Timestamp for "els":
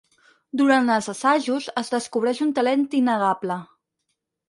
0.93-1.09